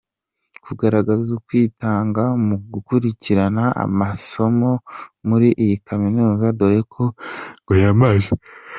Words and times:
kugaragaza 0.65 1.29
ukwitanga 1.39 2.23
mu 2.45 2.55
gukurikirana 2.73 3.63
amasomo 3.85 4.71
muri 5.27 5.47
iyi 5.63 5.75
kaminuza 5.87 6.45
dore 6.59 6.81
ko 6.93 7.03
ngo 7.61 7.73
yamaze. 7.83 8.33